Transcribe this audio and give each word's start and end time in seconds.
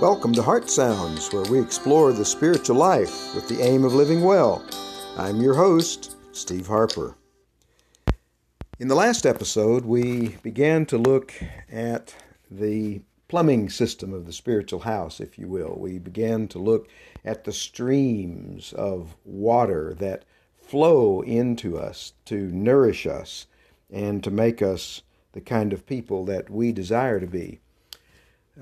Welcome 0.00 0.32
to 0.32 0.42
Heart 0.42 0.68
Sounds, 0.68 1.32
where 1.32 1.44
we 1.44 1.60
explore 1.60 2.12
the 2.12 2.24
spiritual 2.24 2.74
life 2.74 3.32
with 3.32 3.48
the 3.48 3.62
aim 3.62 3.84
of 3.84 3.94
living 3.94 4.24
well. 4.24 4.66
I'm 5.16 5.40
your 5.40 5.54
host, 5.54 6.16
Steve 6.32 6.66
Harper. 6.66 7.14
In 8.80 8.88
the 8.88 8.96
last 8.96 9.24
episode, 9.24 9.84
we 9.84 10.30
began 10.42 10.84
to 10.86 10.98
look 10.98 11.32
at 11.70 12.12
the 12.50 13.02
plumbing 13.28 13.70
system 13.70 14.12
of 14.12 14.26
the 14.26 14.32
spiritual 14.32 14.80
house, 14.80 15.20
if 15.20 15.38
you 15.38 15.46
will. 15.46 15.76
We 15.78 16.00
began 16.00 16.48
to 16.48 16.58
look 16.58 16.88
at 17.24 17.44
the 17.44 17.52
streams 17.52 18.72
of 18.72 19.14
water 19.24 19.94
that 20.00 20.24
flow 20.60 21.20
into 21.20 21.78
us 21.78 22.14
to 22.24 22.48
nourish 22.48 23.06
us 23.06 23.46
and 23.92 24.24
to 24.24 24.32
make 24.32 24.60
us 24.60 25.02
the 25.34 25.40
kind 25.40 25.72
of 25.72 25.86
people 25.86 26.24
that 26.24 26.50
we 26.50 26.72
desire 26.72 27.20
to 27.20 27.28
be. 27.28 27.60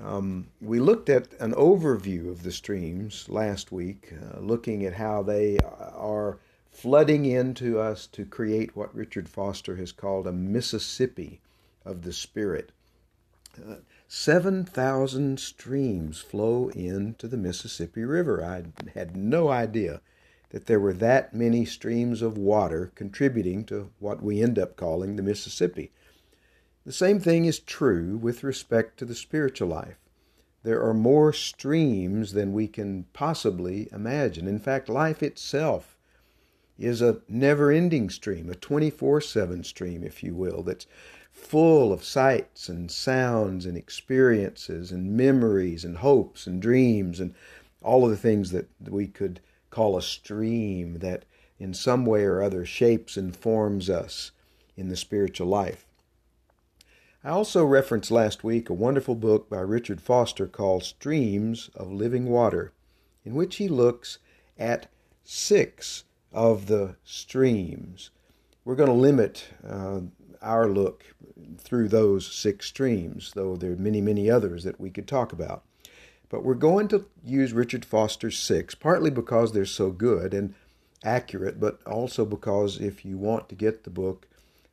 Um, 0.01 0.47
we 0.59 0.79
looked 0.79 1.09
at 1.09 1.33
an 1.39 1.53
overview 1.53 2.29
of 2.29 2.43
the 2.43 2.51
streams 2.51 3.29
last 3.29 3.71
week, 3.71 4.11
uh, 4.13 4.39
looking 4.39 4.85
at 4.85 4.93
how 4.93 5.21
they 5.21 5.57
are 5.59 6.39
flooding 6.71 7.25
into 7.25 7.79
us 7.79 8.07
to 8.07 8.25
create 8.25 8.75
what 8.75 8.95
Richard 8.95 9.29
Foster 9.29 9.75
has 9.75 9.91
called 9.91 10.25
a 10.25 10.31
Mississippi 10.31 11.39
of 11.85 12.01
the 12.01 12.13
Spirit. 12.13 12.71
Uh, 13.57 13.75
7,000 14.07 15.39
streams 15.39 16.19
flow 16.19 16.69
into 16.69 17.27
the 17.27 17.37
Mississippi 17.37 18.03
River. 18.03 18.43
I 18.43 18.63
had 18.97 19.15
no 19.15 19.49
idea 19.49 20.01
that 20.49 20.65
there 20.65 20.79
were 20.79 20.93
that 20.93 21.33
many 21.33 21.65
streams 21.65 22.21
of 22.21 22.37
water 22.37 22.91
contributing 22.95 23.63
to 23.65 23.91
what 23.99 24.21
we 24.21 24.41
end 24.41 24.57
up 24.57 24.75
calling 24.75 25.15
the 25.15 25.23
Mississippi. 25.23 25.91
The 26.85 26.91
same 26.91 27.21
thing 27.21 27.45
is 27.45 27.59
true 27.59 28.17
with 28.17 28.43
respect 28.43 28.99
to 28.99 29.05
the 29.05 29.15
spiritual 29.15 29.69
life. 29.69 29.97
There 30.63 30.83
are 30.83 30.93
more 30.93 31.31
streams 31.31 32.33
than 32.33 32.51
we 32.51 32.67
can 32.67 33.05
possibly 33.13 33.87
imagine. 33.93 34.49
In 34.49 34.59
fact, 34.59 34.89
life 34.89 35.23
itself 35.23 35.97
is 36.77 37.01
a 37.01 37.21
never 37.29 37.71
ending 37.71 38.09
stream, 38.09 38.49
a 38.49 38.55
24 38.55 39.21
7 39.21 39.63
stream, 39.63 40.03
if 40.03 40.23
you 40.23 40.35
will, 40.35 40.61
that's 40.61 40.85
full 41.31 41.93
of 41.93 42.03
sights 42.03 42.67
and 42.67 42.91
sounds 42.91 43.65
and 43.65 43.77
experiences 43.77 44.91
and 44.91 45.15
memories 45.15 45.85
and 45.85 45.97
hopes 45.97 46.47
and 46.47 46.61
dreams 46.61 47.21
and 47.21 47.33
all 47.81 48.03
of 48.03 48.11
the 48.11 48.17
things 48.17 48.51
that 48.51 48.67
we 48.81 49.07
could 49.07 49.39
call 49.69 49.97
a 49.97 50.01
stream 50.01 50.99
that 50.99 51.23
in 51.59 51.73
some 51.73 52.05
way 52.05 52.25
or 52.25 52.43
other 52.43 52.65
shapes 52.65 53.15
and 53.15 53.37
forms 53.37 53.89
us 53.89 54.31
in 54.75 54.89
the 54.89 54.97
spiritual 54.97 55.47
life. 55.47 55.85
I 57.25 57.29
also 57.29 57.63
referenced 57.63 58.11
last 58.11 58.43
week 58.43 58.69
a 58.69 58.73
wonderful 58.73 59.15
book 59.15 59.49
by 59.49 59.61
Richard 59.61 60.01
Foster 60.01 60.45
called 60.45 60.83
Streams 60.83 61.69
of 61.73 61.89
Living 61.89 62.25
Water, 62.25 62.73
in 63.23 63.33
which 63.33 63.55
he 63.55 63.69
looks 63.69 64.19
at 64.59 64.87
six 65.23 66.03
of 66.33 66.67
the 66.67 66.97
streams. 67.05 68.09
We're 68.65 68.75
going 68.75 68.89
to 68.89 68.93
limit 68.93 69.47
uh, 69.65 70.01
our 70.41 70.67
look 70.67 71.05
through 71.57 71.87
those 71.87 72.29
six 72.29 72.65
streams, 72.67 73.31
though 73.35 73.55
there 73.55 73.71
are 73.71 73.77
many, 73.77 74.01
many 74.01 74.29
others 74.29 74.65
that 74.65 74.81
we 74.81 74.89
could 74.89 75.07
talk 75.07 75.31
about. 75.31 75.63
But 76.27 76.43
we're 76.43 76.55
going 76.55 76.89
to 76.89 77.05
use 77.23 77.53
Richard 77.53 77.85
Foster's 77.85 78.37
six, 78.37 78.75
partly 78.75 79.09
because 79.09 79.53
they're 79.53 79.65
so 79.65 79.91
good 79.91 80.33
and 80.33 80.55
accurate, 81.05 81.57
but 81.57 81.79
also 81.85 82.25
because 82.25 82.81
if 82.81 83.05
you 83.05 83.17
want 83.17 83.47
to 83.47 83.55
get 83.55 83.85
the 83.85 83.89
book, 83.89 84.27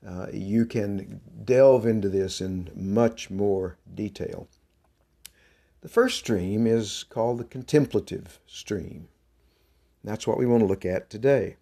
uh, 0.07 0.27
you 0.33 0.65
can 0.65 1.21
delve 1.45 1.87
into 1.87 2.09
this 2.09 2.41
in 2.41 2.71
much 2.75 3.31
more 3.31 3.77
detail. 3.95 4.49
The 5.83 5.89
first 5.89 6.19
stream 6.19 6.67
is 6.67 7.05
called 7.05 7.39
the 7.39 7.45
contemplative 7.45 8.39
stream. 8.47 9.09
That's 10.05 10.27
what 10.27 10.39
we 10.39 10.47
want 10.47 10.61
to 10.61 10.67
look 10.67 10.85
at 10.85 11.11
today. 11.11 11.57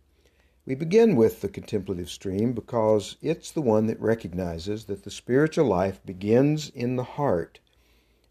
We 0.66 0.74
begin 0.74 1.16
with 1.16 1.40
the 1.40 1.48
contemplative 1.48 2.10
stream 2.10 2.52
because 2.52 3.16
it's 3.22 3.50
the 3.50 3.62
one 3.62 3.86
that 3.86 4.00
recognizes 4.00 4.84
that 4.84 5.02
the 5.04 5.10
spiritual 5.10 5.64
life 5.64 6.04
begins 6.04 6.68
in 6.68 6.96
the 6.96 7.04
heart 7.04 7.58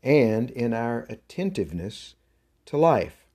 and 0.03 0.51
in 0.51 0.73
our 0.73 1.05
attentiveness 1.09 2.15
to 2.65 2.77
life. 2.77 3.25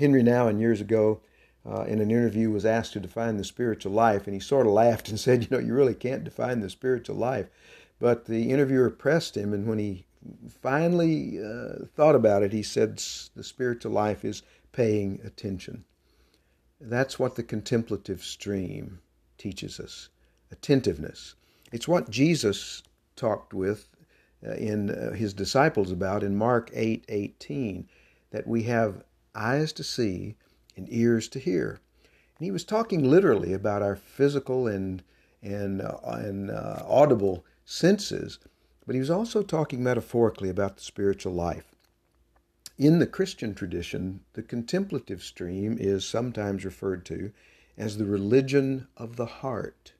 Henri 0.00 0.22
Nouwen 0.22 0.60
years 0.60 0.80
ago 0.80 1.20
uh, 1.66 1.82
in 1.82 2.00
an 2.00 2.10
interview 2.10 2.50
was 2.50 2.64
asked 2.64 2.94
to 2.94 3.00
define 3.00 3.36
the 3.36 3.44
spiritual 3.44 3.92
life, 3.92 4.26
and 4.26 4.34
he 4.34 4.40
sort 4.40 4.66
of 4.66 4.72
laughed 4.72 5.08
and 5.08 5.20
said, 5.26 5.42
"You 5.42 5.48
know, 5.50 5.62
you 5.62 5.74
really 5.74 5.94
can't 5.94 6.24
define 6.24 6.60
the 6.60 6.70
spiritual 6.70 7.16
life." 7.16 7.48
But 7.98 8.24
the 8.24 8.50
interviewer 8.50 8.90
pressed 8.90 9.36
him, 9.36 9.52
and 9.52 9.66
when 9.66 9.78
he 9.78 10.06
finally 10.48 11.38
uh, 11.38 11.84
thought 11.94 12.14
about 12.14 12.42
it, 12.42 12.52
he 12.52 12.62
said, 12.62 12.96
"The 13.34 13.44
spiritual 13.44 13.92
life 13.92 14.24
is 14.24 14.42
paying 14.72 15.20
attention." 15.22 15.84
That's 16.80 17.18
what 17.18 17.34
the 17.34 17.42
contemplative 17.42 18.22
stream 18.22 19.00
teaches 19.36 19.78
us: 19.78 20.08
attentiveness. 20.50 21.34
It's 21.72 21.86
what 21.86 22.10
Jesus 22.10 22.82
talked 23.16 23.52
with 23.52 23.88
uh, 24.46 24.52
in 24.52 24.90
uh, 24.90 25.12
his 25.12 25.34
disciples 25.34 25.92
about 25.92 26.22
in 26.22 26.34
Mark 26.34 26.70
8 26.72 27.04
18, 27.08 27.86
that 28.30 28.46
we 28.46 28.62
have 28.62 29.04
eyes 29.34 29.72
to 29.74 29.84
see 29.84 30.36
and 30.76 30.86
ears 30.90 31.28
to 31.28 31.38
hear. 31.38 31.80
And 32.38 32.44
he 32.44 32.50
was 32.50 32.64
talking 32.64 33.04
literally 33.04 33.52
about 33.52 33.82
our 33.82 33.96
physical 33.96 34.66
and 34.66 35.02
and 35.42 35.80
uh, 35.80 35.98
and 36.04 36.50
uh, 36.50 36.82
audible 36.86 37.44
senses, 37.64 38.38
but 38.86 38.94
he 38.94 39.00
was 39.00 39.10
also 39.10 39.42
talking 39.42 39.82
metaphorically 39.82 40.48
about 40.48 40.76
the 40.76 40.82
spiritual 40.82 41.32
life. 41.32 41.74
In 42.76 42.98
the 42.98 43.06
Christian 43.06 43.54
tradition, 43.54 44.20
the 44.32 44.42
contemplative 44.42 45.22
stream 45.22 45.76
is 45.78 46.04
sometimes 46.04 46.64
referred 46.64 47.04
to 47.06 47.30
as 47.76 47.96
the 47.96 48.06
religion 48.06 48.88
of 48.96 49.16
the 49.16 49.26
heart. 49.26 49.92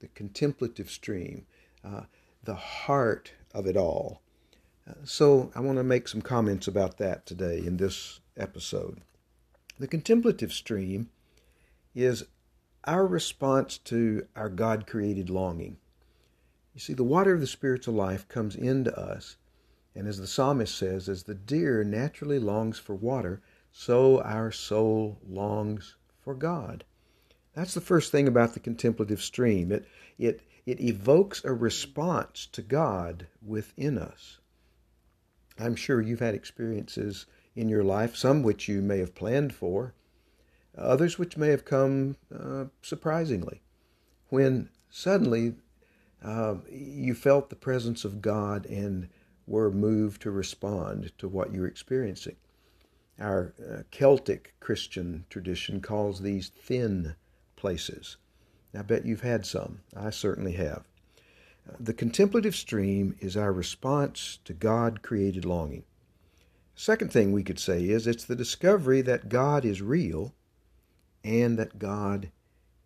The 0.00 0.08
contemplative 0.08 0.90
stream, 0.90 1.46
uh, 1.82 2.02
the 2.42 2.54
heart 2.54 3.32
of 3.54 3.66
it 3.66 3.76
all. 3.76 4.20
Uh, 4.86 4.92
so 5.04 5.50
I 5.54 5.60
want 5.60 5.78
to 5.78 5.84
make 5.84 6.08
some 6.08 6.20
comments 6.20 6.68
about 6.68 6.98
that 6.98 7.24
today 7.24 7.58
in 7.58 7.78
this 7.78 8.20
episode. 8.36 9.00
The 9.78 9.88
contemplative 9.88 10.52
stream 10.52 11.10
is 11.94 12.26
our 12.84 13.06
response 13.06 13.78
to 13.78 14.26
our 14.36 14.48
God 14.48 14.86
created 14.86 15.30
longing. 15.30 15.78
You 16.74 16.80
see, 16.80 16.92
the 16.92 17.04
water 17.04 17.34
of 17.34 17.40
the 17.40 17.46
spiritual 17.46 17.94
life 17.94 18.28
comes 18.28 18.56
into 18.56 18.96
us, 18.98 19.36
and 19.94 20.06
as 20.06 20.18
the 20.18 20.26
psalmist 20.26 20.76
says, 20.76 21.08
as 21.08 21.24
the 21.24 21.34
deer 21.34 21.82
naturally 21.82 22.38
longs 22.38 22.78
for 22.78 22.94
water, 22.94 23.40
so 23.72 24.20
our 24.22 24.52
soul 24.52 25.18
longs 25.26 25.96
for 26.20 26.34
God. 26.34 26.84
That's 27.54 27.74
the 27.74 27.80
first 27.80 28.10
thing 28.12 28.28
about 28.28 28.54
the 28.54 28.60
contemplative 28.60 29.22
stream. 29.22 29.72
It, 29.72 29.86
it, 30.18 30.42
it 30.66 30.80
evokes 30.80 31.44
a 31.44 31.52
response 31.52 32.46
to 32.52 32.62
God 32.62 33.26
within 33.44 33.98
us. 33.98 34.38
I'm 35.58 35.76
sure 35.76 36.00
you've 36.00 36.20
had 36.20 36.34
experiences 36.34 37.26
in 37.54 37.68
your 37.68 37.84
life, 37.84 38.16
some 38.16 38.42
which 38.42 38.68
you 38.68 38.82
may 38.82 38.98
have 38.98 39.14
planned 39.14 39.54
for, 39.54 39.94
others 40.76 41.18
which 41.18 41.36
may 41.36 41.48
have 41.48 41.64
come 41.64 42.16
uh, 42.36 42.64
surprisingly, 42.82 43.62
when 44.28 44.68
suddenly 44.90 45.54
uh, 46.22 46.56
you 46.70 47.14
felt 47.14 47.50
the 47.50 47.56
presence 47.56 48.04
of 48.04 48.22
God 48.22 48.66
and 48.66 49.08
were 49.46 49.70
moved 49.70 50.22
to 50.22 50.30
respond 50.30 51.12
to 51.18 51.28
what 51.28 51.52
you 51.52 51.60
were 51.60 51.66
experiencing. 51.66 52.36
Our 53.20 53.54
uh, 53.60 53.82
Celtic 53.90 54.54
Christian 54.58 55.26
tradition 55.30 55.80
calls 55.80 56.20
these 56.20 56.48
thin 56.48 57.14
places. 57.56 58.16
I 58.76 58.82
bet 58.82 59.06
you've 59.06 59.20
had 59.20 59.46
some. 59.46 59.80
I 59.96 60.10
certainly 60.10 60.52
have. 60.52 60.84
The 61.78 61.94
contemplative 61.94 62.56
stream 62.56 63.16
is 63.20 63.36
our 63.36 63.52
response 63.52 64.38
to 64.44 64.52
God 64.52 65.02
created 65.02 65.44
longing. 65.44 65.84
Second 66.76 67.12
thing 67.12 67.32
we 67.32 67.44
could 67.44 67.58
say 67.58 67.88
is 67.88 68.06
it's 68.06 68.24
the 68.24 68.34
discovery 68.34 69.00
that 69.02 69.28
God 69.28 69.64
is 69.64 69.80
real 69.80 70.34
and 71.22 71.58
that 71.58 71.78
God 71.78 72.30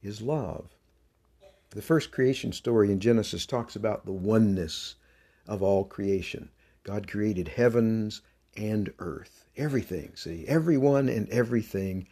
is 0.03 0.21
love. 0.21 0.77
The 1.71 1.83
first 1.83 2.11
creation 2.11 2.53
story 2.53 2.93
in 2.93 3.01
Genesis 3.01 3.47
talks 3.47 3.77
about 3.77 4.05
the 4.05 4.13
oneness 4.13 4.97
of 5.47 5.63
all 5.63 5.85
creation. 5.85 6.51
God 6.83 7.09
created 7.09 7.49
heavens 7.49 8.23
and 8.57 8.93
earth, 8.99 9.49
everything, 9.57 10.13
see, 10.15 10.47
everyone 10.47 11.09
and 11.09 11.29
everything. 11.29 12.07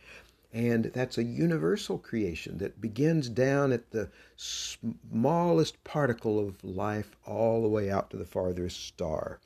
And 0.52 0.86
that's 0.86 1.18
a 1.18 1.24
universal 1.24 1.98
creation 1.98 2.58
that 2.58 2.80
begins 2.80 3.28
down 3.28 3.72
at 3.72 3.90
the 3.90 4.10
smallest 4.36 5.82
particle 5.84 6.38
of 6.38 6.64
life 6.64 7.16
all 7.26 7.62
the 7.62 7.68
way 7.68 7.90
out 7.90 8.10
to 8.10 8.16
the 8.16 8.24
farthest 8.24 8.82
star. 8.86 9.40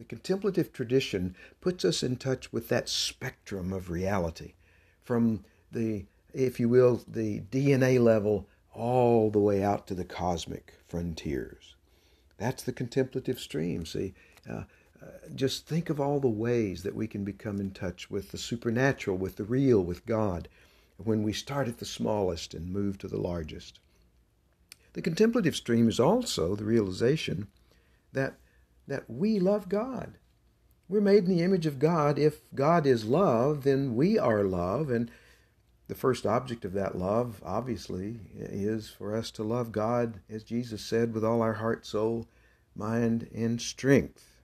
The 0.00 0.06
contemplative 0.06 0.72
tradition 0.72 1.36
puts 1.60 1.84
us 1.84 2.02
in 2.02 2.16
touch 2.16 2.54
with 2.54 2.68
that 2.68 2.88
spectrum 2.88 3.70
of 3.70 3.90
reality 3.90 4.54
from 5.02 5.44
the, 5.70 6.06
if 6.32 6.58
you 6.58 6.70
will, 6.70 7.04
the 7.06 7.40
DNA 7.52 8.02
level 8.02 8.48
all 8.72 9.30
the 9.30 9.38
way 9.38 9.62
out 9.62 9.86
to 9.88 9.94
the 9.94 10.06
cosmic 10.06 10.72
frontiers. 10.88 11.74
That's 12.38 12.62
the 12.62 12.72
contemplative 12.72 13.38
stream. 13.38 13.84
See, 13.84 14.14
uh, 14.48 14.62
just 15.34 15.66
think 15.66 15.90
of 15.90 16.00
all 16.00 16.18
the 16.18 16.28
ways 16.28 16.82
that 16.82 16.94
we 16.94 17.06
can 17.06 17.22
become 17.22 17.60
in 17.60 17.70
touch 17.70 18.10
with 18.10 18.30
the 18.30 18.38
supernatural, 18.38 19.18
with 19.18 19.36
the 19.36 19.44
real, 19.44 19.84
with 19.84 20.06
God, 20.06 20.48
when 20.96 21.22
we 21.22 21.34
start 21.34 21.68
at 21.68 21.76
the 21.76 21.84
smallest 21.84 22.54
and 22.54 22.72
move 22.72 22.96
to 23.00 23.08
the 23.08 23.20
largest. 23.20 23.80
The 24.94 25.02
contemplative 25.02 25.56
stream 25.56 25.90
is 25.90 26.00
also 26.00 26.56
the 26.56 26.64
realization 26.64 27.48
that, 28.14 28.38
that 28.90 29.08
we 29.08 29.38
love 29.38 29.68
God. 29.68 30.18
We're 30.88 31.00
made 31.00 31.24
in 31.24 31.30
the 31.30 31.44
image 31.44 31.64
of 31.64 31.78
God. 31.78 32.18
If 32.18 32.40
God 32.56 32.86
is 32.86 33.04
love, 33.04 33.62
then 33.62 33.94
we 33.94 34.18
are 34.18 34.42
love. 34.42 34.90
And 34.90 35.08
the 35.86 35.94
first 35.94 36.26
object 36.26 36.64
of 36.64 36.72
that 36.72 36.98
love, 36.98 37.40
obviously, 37.46 38.18
is 38.36 38.88
for 38.90 39.16
us 39.16 39.30
to 39.32 39.44
love 39.44 39.70
God, 39.70 40.20
as 40.28 40.42
Jesus 40.42 40.82
said, 40.82 41.14
with 41.14 41.24
all 41.24 41.40
our 41.40 41.54
heart, 41.54 41.86
soul, 41.86 42.26
mind, 42.74 43.28
and 43.32 43.62
strength. 43.62 44.42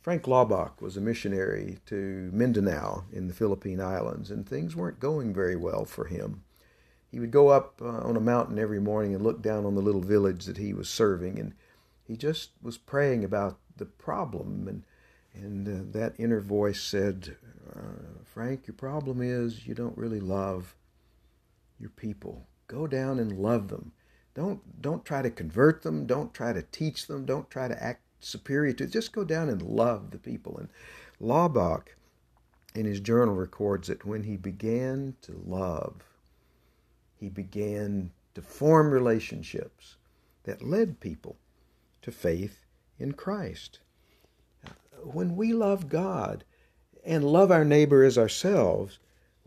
Frank 0.00 0.22
Laubach 0.24 0.80
was 0.80 0.96
a 0.96 1.00
missionary 1.00 1.78
to 1.86 2.30
Mindanao 2.32 3.06
in 3.12 3.26
the 3.26 3.34
Philippine 3.34 3.80
Islands, 3.80 4.30
and 4.30 4.48
things 4.48 4.76
weren't 4.76 5.00
going 5.00 5.34
very 5.34 5.56
well 5.56 5.84
for 5.84 6.04
him. 6.04 6.44
He 7.10 7.18
would 7.18 7.32
go 7.32 7.48
up 7.48 7.82
uh, 7.82 7.88
on 7.88 8.16
a 8.16 8.20
mountain 8.20 8.60
every 8.60 8.80
morning 8.80 9.12
and 9.12 9.24
look 9.24 9.42
down 9.42 9.64
on 9.66 9.74
the 9.74 9.82
little 9.82 10.02
village 10.02 10.44
that 10.44 10.58
he 10.58 10.72
was 10.72 10.88
serving, 10.88 11.40
and 11.40 11.54
he 12.06 12.16
just 12.16 12.50
was 12.62 12.78
praying 12.78 13.24
about 13.24 13.58
the 13.76 13.86
problem. 13.86 14.68
And, 14.68 14.82
and 15.34 15.68
uh, 15.68 15.98
that 15.98 16.14
inner 16.18 16.40
voice 16.40 16.80
said, 16.80 17.36
uh, 17.74 18.22
Frank, 18.24 18.66
your 18.66 18.74
problem 18.74 19.20
is 19.22 19.66
you 19.66 19.74
don't 19.74 19.96
really 19.96 20.20
love 20.20 20.76
your 21.78 21.90
people. 21.90 22.46
Go 22.68 22.86
down 22.86 23.18
and 23.18 23.38
love 23.38 23.68
them. 23.68 23.92
Don't, 24.34 24.82
don't 24.82 25.04
try 25.04 25.22
to 25.22 25.30
convert 25.30 25.82
them. 25.82 26.06
Don't 26.06 26.34
try 26.34 26.52
to 26.52 26.62
teach 26.62 27.06
them. 27.06 27.24
Don't 27.24 27.50
try 27.50 27.68
to 27.68 27.82
act 27.82 28.02
superior 28.20 28.72
to. 28.74 28.86
Just 28.86 29.12
go 29.12 29.24
down 29.24 29.48
and 29.48 29.62
love 29.62 30.10
the 30.10 30.18
people. 30.18 30.58
And 30.58 30.68
Laubach, 31.20 31.88
in 32.74 32.84
his 32.84 33.00
journal, 33.00 33.34
records 33.34 33.88
that 33.88 34.04
when 34.04 34.24
he 34.24 34.36
began 34.36 35.14
to 35.22 35.40
love, 35.46 36.02
he 37.16 37.28
began 37.28 38.10
to 38.34 38.42
form 38.42 38.90
relationships 38.90 39.96
that 40.42 40.62
led 40.62 41.00
people 41.00 41.36
to 42.04 42.12
faith 42.12 42.60
in 42.98 43.12
Christ. 43.12 43.80
When 45.02 45.36
we 45.36 45.52
love 45.52 45.88
God 45.88 46.44
and 47.04 47.24
love 47.24 47.50
our 47.50 47.64
neighbor 47.64 48.04
as 48.04 48.16
ourselves, 48.16 48.98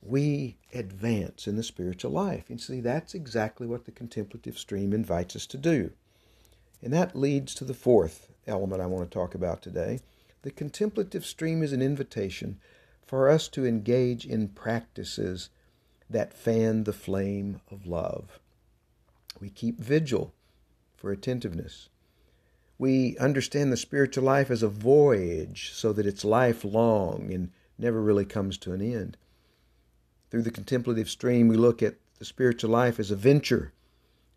we 0.01 0.57
advance 0.74 1.48
in 1.48 1.56
the 1.56 1.63
spiritual 1.63 2.12
life. 2.12 2.50
And 2.50 2.59
see, 2.59 2.81
that's 2.81 3.13
exactly 3.13 3.68
what 3.68 3.86
the 3.86 3.92
contemplative 3.92 4.57
stream 4.57 4.92
invites 4.92 5.36
us 5.36 5.45
to 5.48 5.57
do. 5.57 5.92
And 6.81 6.92
that 6.94 7.15
leads 7.15 7.54
to 7.56 7.65
the 7.65 7.74
fourth 7.74 8.30
element 8.48 8.81
I 8.81 8.88
want 8.88 9.09
to 9.09 9.13
talk 9.13 9.36
about 9.36 9.62
today. 9.62 10.00
The 10.42 10.51
contemplative 10.51 11.25
stream 11.25 11.62
is 11.62 11.74
an 11.74 11.81
invitation 11.81 12.59
for 13.06 13.30
us 13.30 13.48
to 13.50 13.65
engage 13.65 14.25
in 14.25 14.50
practices 14.50 15.50
that 16.09 16.33
fan 16.33 16.83
the 16.86 16.94
flame 16.94 17.62
of 17.69 17.86
love. 17.86 18.39
We 19.39 19.50
keep 19.50 19.80
vigil 19.80 20.33
for 20.95 21.12
attentiveness. 21.12 21.89
We 22.77 23.18
understand 23.18 23.71
the 23.71 23.77
spiritual 23.77 24.24
life 24.24 24.51
as 24.51 24.62
a 24.62 24.69
voyage 24.69 25.71
so 25.74 25.94
that 25.94 26.06
it's 26.06 26.24
lifelong 26.24 27.31
and 27.33 27.51
never 27.77 28.01
really 28.01 28.25
comes 28.25 28.57
to 28.59 28.74
an 28.74 28.81
end. 28.81 29.18
Through 30.29 30.44
the 30.44 30.51
contemplative 30.51 31.09
stream, 31.09 31.47
we 31.47 31.56
look 31.56 31.81
at 31.81 31.95
the 32.19 32.25
spiritual 32.25 32.69
life 32.71 33.00
as 33.00 33.12
a 33.12 33.15
venture, 33.15 33.74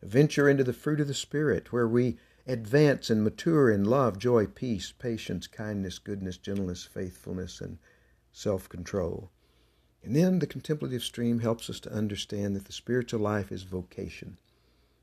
a 0.02 0.06
venture 0.06 0.48
into 0.48 0.64
the 0.64 0.72
fruit 0.72 1.00
of 1.00 1.08
the 1.08 1.14
Spirit, 1.14 1.72
where 1.72 1.88
we 1.88 2.18
advance 2.46 3.10
and 3.10 3.22
mature 3.22 3.70
in 3.70 3.84
love, 3.84 4.18
joy, 4.18 4.46
peace, 4.46 4.92
patience, 4.92 5.46
kindness, 5.46 5.98
goodness, 5.98 6.36
gentleness, 6.36 6.84
faithfulness, 6.84 7.60
and 7.60 7.78
self 8.32 8.68
control. 8.68 9.30
And 10.02 10.16
then 10.16 10.38
the 10.38 10.46
contemplative 10.46 11.02
stream 11.02 11.40
helps 11.40 11.68
us 11.68 11.80
to 11.80 11.92
understand 11.92 12.56
that 12.56 12.64
the 12.64 12.72
spiritual 12.72 13.20
life 13.20 13.52
is 13.52 13.64
vocation. 13.64 14.38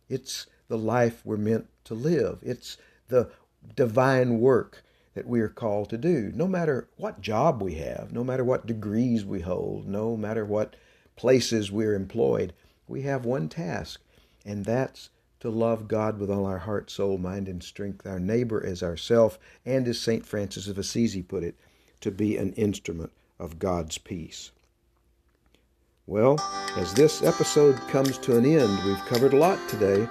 It's 0.10 0.48
the 0.68 0.78
life 0.78 1.22
we're 1.26 1.38
meant 1.38 1.68
to 1.86 1.94
live, 1.94 2.40
it's 2.42 2.78
the 3.08 3.30
divine 3.76 4.40
work 4.40 4.84
that 5.14 5.28
we 5.28 5.42
are 5.42 5.50
called 5.50 5.90
to 5.90 5.98
do. 5.98 6.32
No 6.36 6.48
matter 6.48 6.88
what 6.98 7.22
job 7.22 7.62
we 7.62 7.76
have, 7.76 8.12
no 8.14 8.24
matter 8.24 8.44
what 8.44 8.68
degrees 8.68 9.26
we 9.26 9.42
hold, 9.42 9.88
no 9.88 10.16
matter 10.16 10.46
what 10.46 10.76
places 11.16 11.72
we're 11.72 11.96
employed, 11.96 12.54
we 12.88 13.02
have 13.02 13.26
one 13.26 13.50
task, 13.50 14.02
and 14.46 14.64
that's 14.64 15.10
to 15.40 15.50
love 15.50 15.88
God 15.88 16.20
with 16.20 16.30
all 16.30 16.46
our 16.46 16.60
heart, 16.60 16.90
soul, 16.90 17.18
mind, 17.18 17.48
and 17.48 17.64
strength, 17.64 18.06
our 18.06 18.20
neighbor 18.20 18.64
as 18.64 18.82
ourself, 18.82 19.38
and 19.66 19.88
as 19.88 20.00
St. 20.00 20.26
Francis 20.26 20.68
of 20.68 20.78
Assisi 20.78 21.22
put 21.22 21.44
it, 21.44 21.56
to 22.02 22.12
be 22.12 22.38
an 22.38 22.54
instrument 22.54 23.12
of 23.40 23.60
God's 23.60 23.98
peace. 23.98 24.52
Well, 26.06 26.40
as 26.78 26.94
this 26.94 27.22
episode 27.22 27.76
comes 27.90 28.18
to 28.20 28.38
an 28.38 28.46
end, 28.46 28.86
we've 28.86 29.06
covered 29.06 29.34
a 29.34 29.38
lot 29.38 29.60
today. 29.68 30.08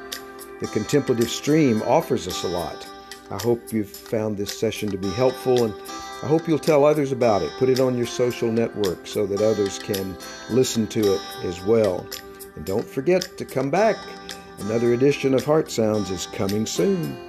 The 0.61 0.67
contemplative 0.69 1.31
stream 1.31 1.83
offers 1.83 2.27
us 2.27 2.45
a 2.45 2.49
lot. 2.49 2.87
I 3.31 3.39
hope 3.43 3.73
you've 3.73 3.89
found 3.89 4.37
this 4.37 4.59
session 4.59 4.91
to 4.91 4.99
be 4.99 5.11
helpful, 5.11 5.65
and 5.65 5.75
I 6.23 6.27
hope 6.27 6.49
you'll 6.49 6.59
tell 6.59 6.85
others 6.85 7.13
about 7.13 7.43
it. 7.43 7.51
Put 7.59 7.69
it 7.69 7.81
on 7.81 7.97
your 7.97 8.07
social 8.07 8.51
network 8.51 9.07
so 9.07 9.27
that 9.27 9.41
others 9.43 9.79
can 9.79 10.17
listen 10.51 10.87
to 10.89 11.15
it 11.15 11.21
as 11.45 11.63
well. 11.65 12.07
And 12.55 12.65
don't 12.65 12.87
forget 12.87 13.37
to 13.37 13.45
come 13.45 13.71
back 13.71 13.97
Another 14.59 14.95
edition 14.95 15.35
of 15.35 15.45
Heart 15.45 15.71
Sounds 15.71 16.11
is 16.11 16.27
coming 16.29 16.65
soon. 16.65 17.26